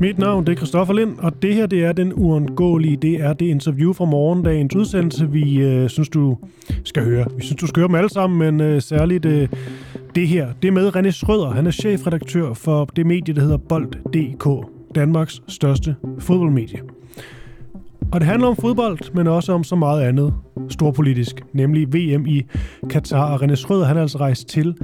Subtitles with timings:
[0.00, 2.96] Mit navn det er Christoffer Lind, og det her det er den uundgåelige.
[2.96, 6.36] Det er det interview fra morgendagens udsendelse, vi øh, synes, du
[6.84, 7.26] skal høre.
[7.36, 9.48] Vi synes, du skal høre dem alle sammen, men øh, særligt øh,
[10.14, 10.48] det her.
[10.62, 11.50] Det er med René Schrøder.
[11.50, 14.66] Han er chefredaktør for det medie, der hedder Bold.dk.
[14.94, 16.78] Danmarks største fodboldmedie.
[18.12, 20.34] Og det handler om fodbold, men også om så meget andet
[20.68, 22.42] storpolitisk, nemlig VM i
[22.90, 23.32] Katar.
[23.32, 24.76] Og René Schrøder, han er altså rejst til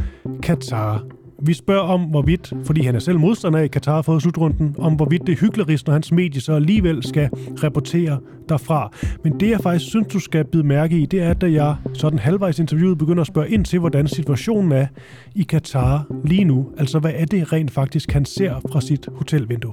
[0.42, 1.02] Katar.
[1.46, 5.26] Vi spørger om, hvorvidt, fordi han er selv modstander af Katar for slutrunden, om hvorvidt
[5.26, 7.28] det er hyggeligt, når hans medie så alligevel skal
[7.62, 8.92] rapportere derfra.
[9.24, 12.18] Men det, jeg faktisk synes, du skal bide mærke i, det er, at jeg sådan
[12.18, 14.86] halvvejs interviewet begynder at spørge ind til, hvordan situationen er
[15.34, 16.72] i Katar lige nu.
[16.78, 19.72] Altså, hvad er det rent faktisk, han ser fra sit hotelvindue?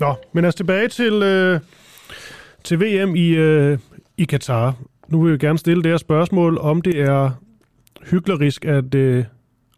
[0.00, 1.60] Nå, men altså tilbage til, øh,
[2.64, 3.78] til VM i, øh,
[4.16, 4.74] i Katar.
[5.08, 7.30] Nu vil jeg gerne stille det her spørgsmål, om det er
[8.10, 9.24] hyklerisk, at øh,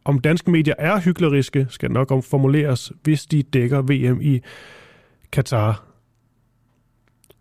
[0.05, 4.41] om danske medier er hykleriske, skal nok formuleres, hvis de dækker VM i
[5.33, 5.85] Katar.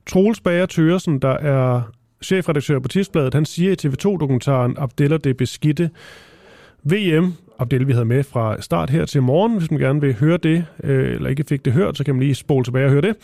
[0.05, 1.81] Troels Bager Tøresen, der er
[2.23, 5.89] chefredaktør på Tidsbladet, han siger i TV2-dokumentaren Abdeller det beskidte
[6.83, 10.37] VM, Abdel vi havde med fra start her til morgen, hvis man gerne vil høre
[10.37, 13.01] det, øh, eller ikke fik det hørt, så kan man lige spole tilbage og høre
[13.01, 13.15] det.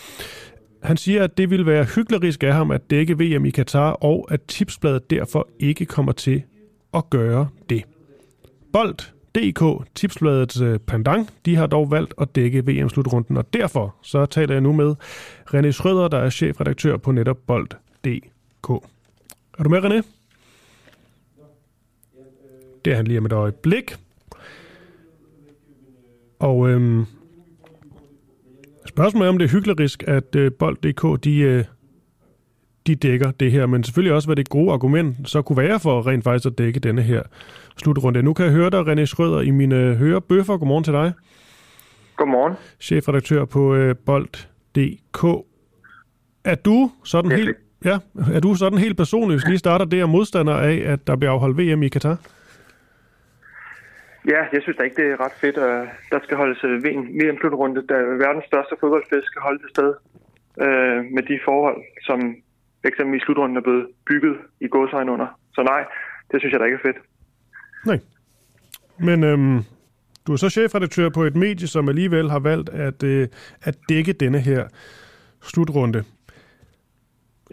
[0.84, 4.28] Han siger, at det vil være hyklerisk af ham at dække VM i Katar, og
[4.32, 6.44] at Tipsbladet derfor ikke kommer til
[6.96, 7.84] at gøre det.
[8.74, 8.98] Bold,
[9.36, 14.26] DK, Tipsbladets øh, pendant, pandang, de har dog valgt at dække VM-slutrunden, og derfor så
[14.26, 14.96] taler jeg nu med
[15.54, 18.70] René Schrøder, der er chefredaktør på netop Bold.dk.
[19.60, 20.02] Er du med, René?
[22.86, 23.96] Det er han lige om et øjeblik.
[26.40, 27.06] Og øhm,
[28.88, 31.64] spørgsmålet er, om det er hyklerisk, at øh, Bold.dk de, øh,
[32.88, 36.08] de dækker det her, men selvfølgelig også, hvad det gode argument så kunne være for
[36.08, 37.24] rent faktisk at dække denne her
[37.78, 38.24] slutrunde.
[38.24, 40.58] Nu kan jeg høre dig, René Schrøder, i mine hørebøffer.
[40.58, 41.14] Godmorgen til dig.
[42.16, 42.54] Godmorgen.
[42.80, 45.24] Chefredaktør på øh, Bold.dk.
[46.44, 47.58] Er du sådan helt...
[47.86, 47.98] Ja,
[48.34, 51.32] er du sådan helt personligt, hvis lige starter det, og modstander af, at der bliver
[51.32, 52.18] afholdt VM i Katar?
[54.28, 57.88] Ja, jeg synes da ikke, det er ret fedt, at der skal holdes øh, VM-slutrunde,
[57.88, 59.94] da verdens største fodboldfest skal holde det sted
[60.66, 62.20] øh, med de forhold, som
[62.86, 65.28] eksempelvis slutrunden er blevet bygget i godsøjne under.
[65.56, 65.86] Så nej,
[66.32, 66.98] det synes jeg da ikke er fedt.
[67.86, 68.00] Nej.
[69.00, 69.60] Men øhm,
[70.28, 73.28] du er så chefredaktør på et medie, som alligevel har valgt at, øh,
[73.62, 74.68] at dække denne her
[75.42, 76.04] slutrunde.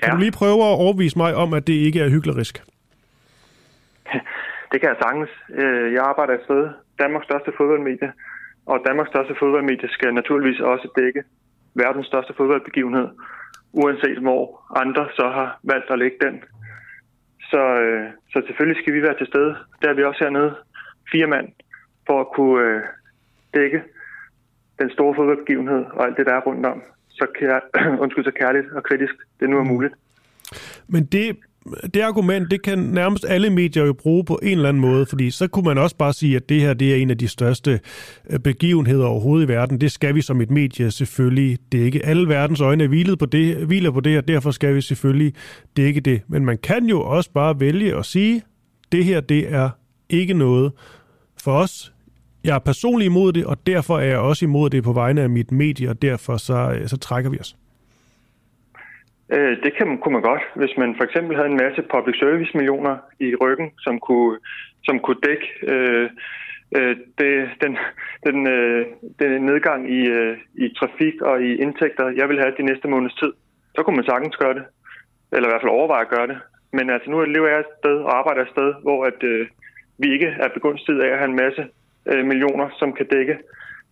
[0.03, 0.15] Kan ja.
[0.15, 2.63] du lige prøve at overvise mig om, at det ikke er hyklerisk?
[4.73, 5.31] Det kan jeg sagtens.
[5.61, 6.63] Øh, jeg arbejder et sted,
[6.99, 8.13] Danmarks største fodboldmedie,
[8.67, 11.23] og Danmarks største fodboldmedie skal naturligvis også dække
[11.75, 13.09] verdens største fodboldbegivenhed,
[13.73, 14.43] uanset hvor
[14.83, 16.43] andre så har valgt at lægge den.
[17.51, 19.57] Så, øh, så selvfølgelig skal vi være til stede.
[19.83, 20.55] Der er vi også hernede,
[21.13, 21.49] fire mand,
[22.07, 22.83] for at kunne øh,
[23.55, 23.83] dække
[24.81, 26.83] den store fodboldbegivenhed og alt det, der er rundt om.
[27.09, 27.61] Så, kær,
[28.03, 29.95] undskyld, så kærligt og kritisk, det nu er muligt.
[30.89, 31.39] Men det
[31.95, 35.31] det argument, det kan nærmest alle medier jo bruge på en eller anden måde, fordi
[35.31, 37.81] så kunne man også bare sige, at det her det er en af de største
[38.31, 39.81] øh, begivenheder overhovedet i verden.
[39.81, 42.07] Det skal vi som et medie selvfølgelig dække.
[42.07, 45.35] Alle verdens øjne er hvilet på det, hviler på det, og derfor skal vi selvfølgelig
[45.77, 46.21] dække det.
[46.29, 48.43] Men man kan jo også bare vælge at sige,
[48.93, 49.71] det her det er
[50.11, 50.73] ikke noget
[51.43, 51.93] for os.
[52.45, 55.31] Jeg er personligt imod det, og derfor er jeg også imod det på vegne af
[55.31, 57.57] mit medie, og derfor så, øh, så trækker vi os.
[59.31, 62.57] Øh, det kan, kunne man godt, hvis man for eksempel havde en masse public service
[62.57, 64.39] millioner i ryggen, som kunne,
[64.85, 66.11] som kunne dække øh,
[66.77, 67.79] øh, det, den,
[68.27, 68.87] den, øh,
[69.19, 73.15] den nedgang i, øh, i trafik og i indtægter, jeg vil have de næste måneds
[73.15, 73.33] tid.
[73.75, 74.65] Så kunne man sagtens gøre det,
[75.33, 76.39] eller i hvert fald overveje at gøre det.
[76.73, 79.47] Men altså nu lever jeg et sted og arbejder et sted, hvor at, øh,
[79.99, 81.63] vi ikke er begunstiget af at have en masse
[82.11, 83.39] øh, millioner, som kan dække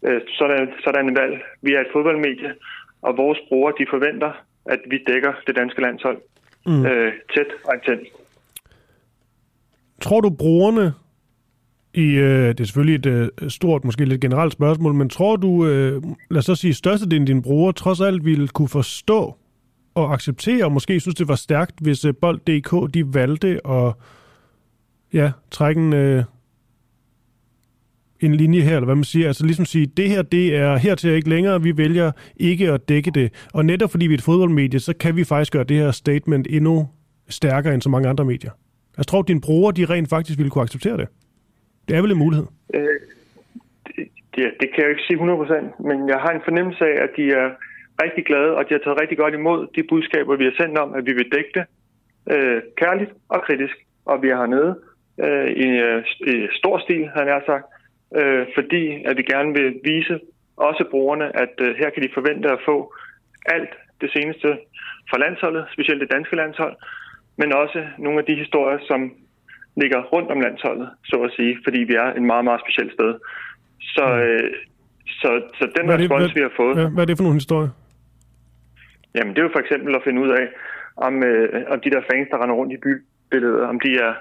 [0.06, 1.42] øh, sådan, sådan en valg.
[1.62, 2.54] Vi er et fodboldmedie,
[3.02, 4.32] og vores brugere de forventer,
[4.70, 6.18] at vi dækker det danske landshold
[6.66, 6.86] mm.
[6.86, 8.08] øh, tæt og intens.
[10.00, 10.92] Tror du brugerne
[11.94, 15.66] i, øh, det er selvfølgelig et øh, stort, måske lidt generelt spørgsmål, men tror du,
[15.66, 19.36] øh, lad os så sige, størstedelen af dine brugere trods alt ville kunne forstå
[19.94, 23.92] og acceptere, og måske synes det var stærkt, hvis øh, Bold.dk de valgte at
[25.12, 26.24] ja, trække en, øh,
[28.20, 29.26] en linje her, eller hvad man siger.
[29.26, 33.10] Altså ligesom sige, det her, det er hertil ikke længere, vi vælger ikke at dække
[33.10, 33.48] det.
[33.54, 36.46] Og netop fordi vi er et fodboldmedie, så kan vi faktisk gøre det her statement
[36.50, 36.88] endnu
[37.28, 38.50] stærkere end så mange andre medier.
[38.96, 41.08] Jeg tror, at dine brugere, de rent faktisk ville kunne acceptere det.
[41.88, 42.46] Det er vel en mulighed?
[42.74, 42.82] Øh,
[43.86, 47.10] det, det, det kan jeg ikke sige 100%, men jeg har en fornemmelse af, at
[47.16, 47.48] de er
[48.02, 50.94] rigtig glade, og de har taget rigtig godt imod de budskaber, vi har sendt om,
[50.94, 51.64] at vi vil dække det
[52.34, 53.76] øh, kærligt og kritisk.
[54.04, 54.72] Og vi er hernede
[55.24, 57.64] øh, i, øh, i stor stil, har er sagt,
[58.18, 60.20] øh, fordi at vi gerne vil vise
[60.56, 62.94] også brugerne, at øh, her kan de forvente at få
[63.46, 64.48] alt det seneste
[65.10, 66.76] fra landsholdet, specielt det danske landshold,
[67.36, 69.00] men også nogle af de historier, som
[69.76, 73.14] ligger rundt om landsholdet, så at sige, fordi vi er en meget, meget speciel sted.
[73.80, 74.20] Så, mm.
[74.20, 74.52] øh,
[75.20, 76.74] så, så den hvad respons, hvad, vi har fået...
[76.76, 77.72] Ja, hvad er det for nogle historier?
[79.14, 80.46] Jamen, det er jo for eksempel at finde ud af,
[80.96, 84.14] om, øh, om de der fans, der render rundt i bybilledet, om de er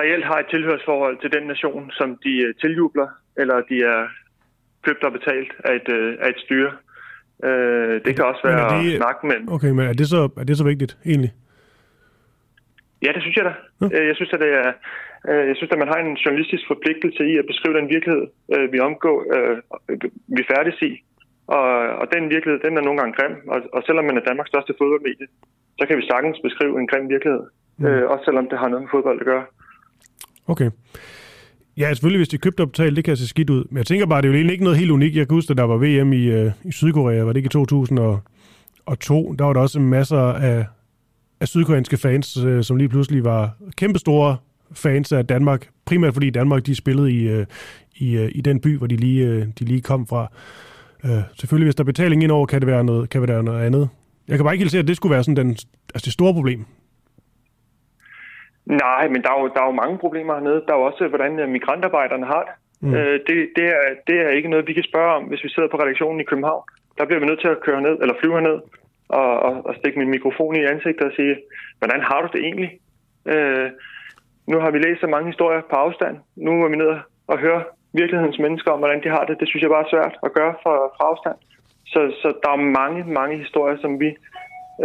[0.00, 3.08] reelt har et tilhørsforhold til den nation, som de øh, tiljubler,
[3.40, 4.00] eller de er
[4.86, 6.72] købt og betalt af et, øh, af et styre.
[7.44, 9.36] Øh, det kan også være det, at snakke med...
[9.56, 11.32] Okay, men er det, så, er det så vigtigt, egentlig?
[13.04, 13.54] Ja, det synes jeg da.
[13.80, 13.86] Ja.
[13.94, 14.72] Øh, jeg synes, at det er,
[15.50, 18.24] jeg synes, at man har en journalistisk forpligtelse i at beskrive den virkelighed,
[18.74, 19.16] vi omgår,
[20.36, 20.92] vi færdes i.
[21.46, 21.68] Og,
[22.00, 23.34] og den virkelighed, den er nogle gange grim.
[23.54, 25.26] Og, og selvom man er Danmarks største fodboldmedie,
[25.78, 27.44] så kan vi sagtens beskrive en grim virkelighed.
[27.80, 27.86] Mm.
[28.12, 29.44] også selvom det har noget med fodbold at gøre.
[30.48, 30.70] Okay.
[31.76, 33.64] Ja, selvfølgelig, hvis de købte og betalte, det kan se skidt ud.
[33.70, 35.16] Men jeg tænker bare, det er jo egentlig ikke noget helt unikt.
[35.16, 37.48] Jeg kan huske, da der var VM i, øh, i Sydkorea, var det ikke i
[37.48, 39.32] 2002?
[39.38, 40.66] Der var der også masser af,
[41.40, 44.36] af sydkoreanske fans, øh, som lige pludselig var kæmpestore
[44.72, 45.68] fans af Danmark.
[45.84, 47.46] Primært fordi Danmark, de spillede i, øh,
[47.96, 50.30] i, øh, i den by, hvor de lige, øh, de lige kom fra.
[51.04, 53.66] Øh, selvfølgelig, hvis der er betaling indover, kan det være noget, kan det være noget
[53.66, 53.88] andet.
[54.28, 55.50] Jeg kan bare ikke helt se, at det skulle være sådan den,
[55.94, 56.64] altså det store problem.
[58.68, 60.62] Nej, men der er, jo, der er jo mange problemer hernede.
[60.66, 62.54] Der er jo også, hvordan øh, migrantarbejderne har det.
[62.80, 62.94] Mm.
[62.94, 65.68] Øh, det, det, er, det er ikke noget, vi kan spørge om, hvis vi sidder
[65.68, 66.62] på redaktionen i København.
[66.98, 68.60] Der bliver vi nødt til at køre ned, eller flyve herned,
[69.08, 71.36] og, og, og stikke min mikrofon i ansigtet og sige,
[71.78, 72.70] hvordan har du det egentlig?
[73.26, 73.70] Øh,
[74.46, 76.16] nu har vi læst så mange historier på afstand.
[76.36, 76.92] Nu er vi ned
[77.26, 79.40] og høre virkelighedens mennesker om, hvordan de har det.
[79.40, 81.38] Det synes jeg bare er svært at gøre fra, fra afstand.
[81.86, 84.16] Så, så der er mange, mange historier, som vi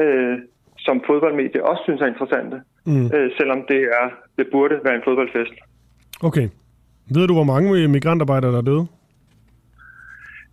[0.02, 0.38] øh,
[0.86, 3.06] som fodboldmedie også synes er interessante mm.
[3.16, 4.06] øh, selvom det er
[4.38, 5.54] det burde være en fodboldfest.
[6.24, 6.48] Okay.
[7.16, 8.86] Ved du, hvor mange migrantarbejdere der er døde?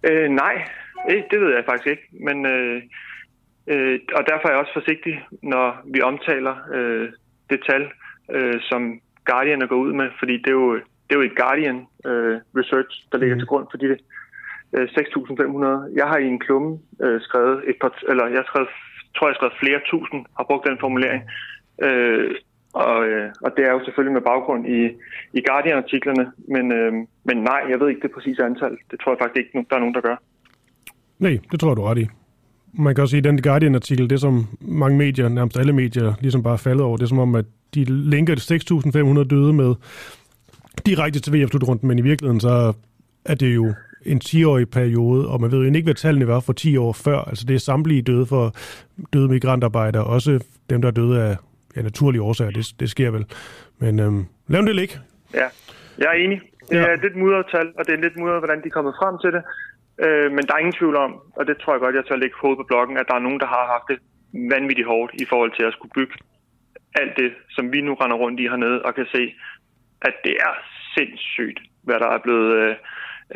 [0.09, 0.55] Øh, nej,
[1.31, 2.07] det ved jeg faktisk ikke.
[2.27, 2.83] Men, øh,
[3.67, 7.09] øh, og derfor er jeg også forsigtig, når vi omtaler øh,
[7.51, 7.83] det tal,
[8.35, 11.37] øh, som Guardian er gået ud med, fordi det er jo, det er jo et
[11.37, 13.41] Guardian øh, research, der ligger mm.
[13.41, 13.87] til grund for de
[14.77, 15.99] øh, 6.500.
[16.01, 18.69] Jeg har i en klumme øh, skrevet et par, eller jeg har skrevet,
[19.15, 21.23] tror jeg har skrevet flere tusind, har brugt den formulering.
[21.87, 22.35] Øh,
[22.73, 24.81] og, øh, og det er jo selvfølgelig med baggrund i,
[25.39, 26.25] i Guardian-artiklerne,
[26.55, 26.93] men, øh,
[27.25, 28.75] men nej, jeg ved ikke det præcise antal.
[28.91, 30.17] Det tror jeg faktisk ikke, der er nogen, der gør.
[31.19, 32.07] Nej, det tror du ret i.
[32.73, 36.43] Man kan også sige, at den Guardian-artikel, det som mange medier, nærmest alle medier, ligesom
[36.43, 38.35] bare faldet over, det er som om, at de linker
[39.23, 39.75] 6.500 døde med
[40.87, 42.73] direkte til VM-slutrunden, men i virkeligheden så
[43.25, 43.75] er det jo
[44.07, 47.19] en 10-årig periode, og man ved jo ikke, hvad tallene var for 10 år før.
[47.19, 48.55] Altså det er samtlige døde for
[49.13, 51.37] døde migrantarbejdere, også dem, der er døde af
[51.77, 53.27] ja, naturlige årsager, det, det sker vel.
[53.79, 54.95] Men øhm, lav det ligge.
[55.35, 55.47] Ja,
[55.99, 56.41] jeg er enig.
[56.69, 56.95] Det er ja.
[56.95, 59.43] lidt mudret tal, og det er lidt mudret, hvordan de er kommet frem til det.
[60.05, 62.37] Øh, men der er ingen tvivl om, og det tror jeg godt, jeg tør lægge
[62.41, 63.99] hovedet på blokken, at der er nogen, der har haft det
[64.55, 66.15] vanvittigt hårdt i forhold til at skulle bygge
[66.95, 69.35] alt det, som vi nu render rundt i hernede, og kan se,
[70.03, 70.55] at det er
[70.95, 72.75] sindssygt, hvad der er blevet øh,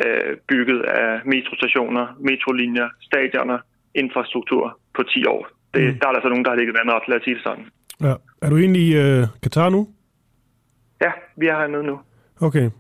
[0.02, 3.58] øh bygget af metrostationer, metrolinjer, stadioner,
[3.94, 5.48] infrastruktur på 10 år.
[5.74, 5.98] Det, mm.
[5.98, 7.66] Der er altså nogen, der har ligget vandret, lad os sige det sådan.
[8.02, 8.14] Ja.
[8.42, 9.88] Er du egentlig i øh, Katar nu?
[11.04, 12.00] Ja, vi er hernede nu.
[12.40, 12.70] Okay.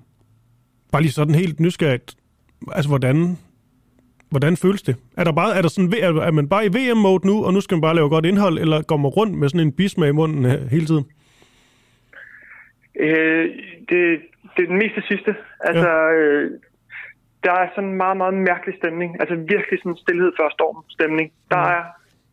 [0.92, 2.14] Bare lige sådan helt nysgerrigt.
[2.72, 3.36] Altså, hvordan,
[4.30, 4.96] hvordan føles det?
[5.16, 7.60] Er, der bare, er, der sådan, er, er man bare i VM-mode nu, og nu
[7.60, 10.12] skal man bare lave godt indhold, eller går man rundt med sådan en bismag i
[10.12, 11.04] munden øh, hele tiden?
[13.00, 13.44] Øh,
[13.88, 14.20] det,
[14.56, 15.34] det er den meste sidste.
[15.60, 16.12] Altså, ja.
[16.12, 16.50] øh,
[17.44, 19.20] der er sådan en meget, meget mærkelig stemning.
[19.20, 21.32] Altså virkelig sådan en stillhed før storm stemning.
[21.50, 21.72] Der mm.
[21.76, 21.82] er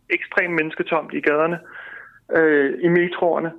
[0.10, 1.60] ekstremt mennesketomt i gaderne
[2.38, 3.52] øh, i metroerne.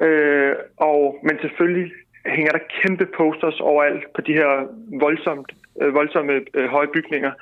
[0.00, 1.92] Øh, og, men selvfølgelig
[2.26, 4.66] hænger der kæmpe posters overalt på de her
[5.00, 7.32] voldsomt, øh, voldsomme øh, høje bygninger.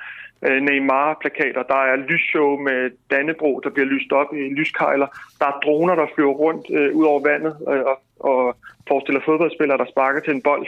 [0.47, 5.07] Øh, Neymar-plakater, der er lysshow med Dannebro, der bliver lyst op i lyskejler.
[5.39, 9.77] Der er droner, der flyver rundt øh, ud over vandet øh, og, og forestiller fodboldspillere,
[9.77, 10.67] der sparker til en bold.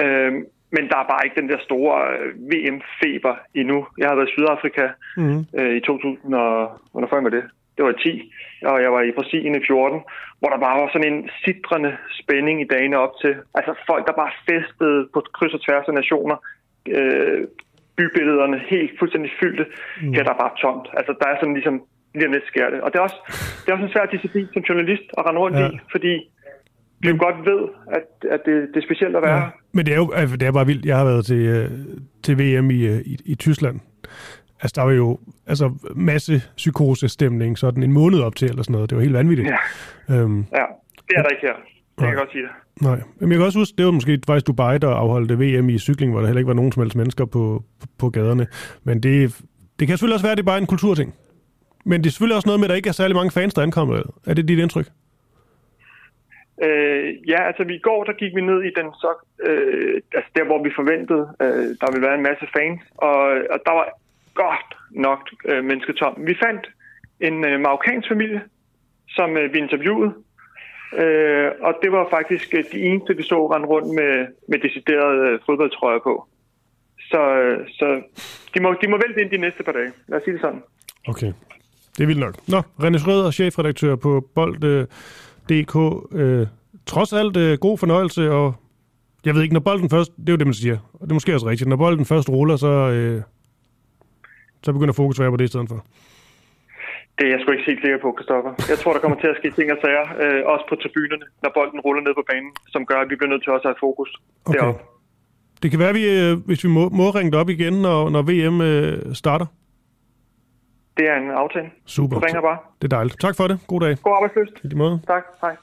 [0.00, 0.32] Øh,
[0.70, 3.86] men der er bare ikke den der store øh, VM-feber endnu.
[3.98, 5.46] Jeg har været i Sydafrika mm.
[5.58, 6.80] øh, i 2000 og...
[6.92, 7.44] Hvornår var det?
[7.76, 8.32] det var 10,
[8.70, 10.00] og jeg var i Brasilien i 14,
[10.38, 13.34] hvor der bare var sådan en sidrende spænding i dagene op til.
[13.58, 16.36] Altså folk, der bare festede på kryds og tværs af nationer.
[16.98, 17.40] Øh,
[17.96, 19.64] bybillederne helt fuldstændig fyldte.
[20.02, 20.12] Mm.
[20.14, 20.86] Her der er bare tomt.
[20.98, 21.82] Altså der er sådan ligesom,
[22.14, 22.80] lige om lidt sker det.
[22.80, 23.20] Og det er også,
[23.60, 25.68] det er også en svær disciplin som journalist at rende rundt ja.
[25.68, 26.14] i, fordi
[27.00, 29.48] vi jo godt ved, at, at det, det er specielt at være ja.
[29.72, 30.86] Men det er jo altså, det er bare vildt.
[30.86, 31.70] Jeg har været til, øh,
[32.22, 33.80] til VM i, øh, i, i Tyskland,
[34.60, 38.90] Altså, der var jo altså, masse psykosestemning sådan en måned op til, eller sådan noget.
[38.90, 39.48] Det var helt vanvittigt.
[39.48, 40.64] Ja, øhm, ja
[41.08, 41.54] det er der ikke her.
[41.54, 42.50] Det kan jeg godt sige det.
[42.82, 45.78] Nej, men jeg kan også huske, det var måske faktisk Dubai, der afholdte VM i
[45.78, 48.46] cykling, hvor der heller ikke var nogen som helst mennesker på, på, på gaderne.
[48.84, 49.40] Men det,
[49.78, 51.14] det kan selvfølgelig også være, at det er bare en kulturting.
[51.84, 53.62] Men det er selvfølgelig også noget med, at der ikke er særlig mange fans, der
[53.62, 54.02] ankommer.
[54.26, 54.86] Er det dit indtryk?
[56.62, 59.10] Øh, ja, altså i går, der gik vi ned i den så,
[59.46, 63.18] øh, altså der, hvor vi forventede, øh, der ville være en masse fans, og,
[63.52, 63.86] og der var
[64.34, 66.14] godt nok øh, mennesketom.
[66.26, 66.64] Vi fandt
[67.20, 68.42] en øh, marokkansk familie,
[69.08, 70.14] som øh, vi interviewede,
[71.02, 75.28] øh, og det var faktisk øh, de eneste, vi så rende rundt med, med deciderede
[75.28, 76.28] øh, fodboldtrøjer på.
[77.10, 78.02] Så, øh, så
[78.54, 79.92] de, må, de må vælte ind de næste par dage.
[80.08, 80.62] Lad os sige det sådan.
[81.08, 81.32] Okay,
[81.96, 82.34] det er vildt nok.
[82.48, 84.64] Nå, René Schrøder, chefredaktør på Bold...
[84.64, 84.86] Øh
[85.48, 85.74] DK.
[86.12, 86.46] Øh,
[86.86, 88.54] trods alt øh, god fornøjelse, og
[89.24, 91.14] jeg ved ikke, når bolden først, det er jo det, man siger, og det er
[91.14, 93.22] måske også rigtigt, når bolden først ruller, så, øh,
[94.62, 95.84] så begynder fokus at være på det i stedet for.
[97.18, 98.52] Det er jeg sgu ikke helt sikker på, Kristoffer.
[98.72, 101.50] Jeg tror, der kommer til at ske ting og sager, øh, også på tribunerne, når
[101.58, 103.84] bolden ruller ned på banen, som gør, at vi bliver nødt til også at have
[103.88, 104.10] fokus
[104.44, 104.58] okay.
[104.58, 104.80] deroppe.
[105.62, 108.00] Det kan være, at vi, øh, hvis vi må, må ringe det op igen, når,
[108.14, 109.46] når VM øh, starter.
[110.96, 111.66] Det er en aftale.
[111.84, 112.20] Super.
[112.20, 112.58] Du ringer bare.
[112.82, 113.20] Det er dejligt.
[113.20, 113.58] Tak for det.
[113.66, 113.96] God dag.
[114.02, 114.72] God arbejdsløst.
[114.72, 115.00] I måde.
[115.06, 115.22] Tak.
[115.40, 115.56] Hej.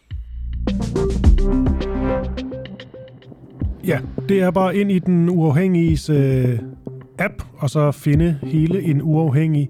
[3.87, 3.99] Ja,
[4.29, 6.59] det er bare ind i den uafhængige øh,
[7.19, 9.69] app, og så finde hele en uafhængig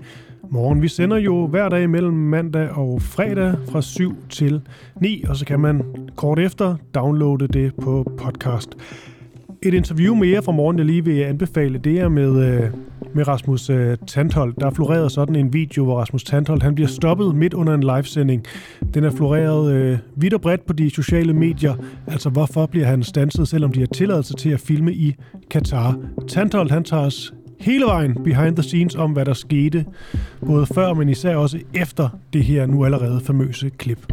[0.50, 0.82] morgen.
[0.82, 4.62] Vi sender jo hver dag mellem mandag og fredag fra 7 til
[5.02, 5.84] 9, og så kan man
[6.16, 8.76] kort efter downloade det på podcast.
[9.62, 12.72] Et interview mere fra morgen, jeg lige vil anbefale, det er med, øh,
[13.16, 14.54] med Rasmus øh, Tanthold.
[14.60, 17.84] Der er floreret sådan en video, hvor Rasmus Tanthold han bliver stoppet midt under en
[17.84, 18.46] livesending.
[18.94, 21.76] Den er floreret øh, vidt og bredt på de sociale medier.
[22.08, 25.16] Altså, hvorfor bliver han stanset, selvom de har tilladelse til at filme i
[25.50, 25.98] Katar?
[26.28, 29.86] Tanthold, han tager os hele vejen behind the scenes om, hvad der skete,
[30.46, 34.08] både før, men især også efter det her nu allerede famøse klip.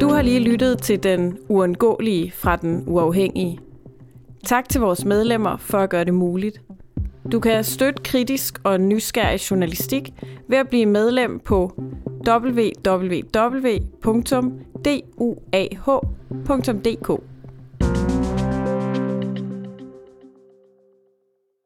[0.00, 3.58] Du har lige lyttet til den uundgåelige fra den uafhængige.
[4.46, 6.60] Tak til vores medlemmer for at gøre det muligt.
[7.32, 10.12] Du kan støtte kritisk og nysgerrig journalistik
[10.48, 11.72] ved at blive medlem på
[12.28, 13.22] www.duah.dk.